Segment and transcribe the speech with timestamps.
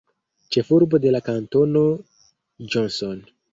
[0.55, 1.85] Ĉefurbo de la kantono
[2.75, 3.25] Johnson.